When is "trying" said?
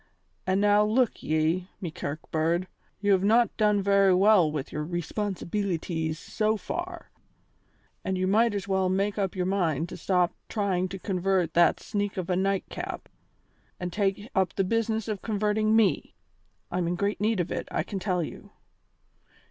10.49-10.89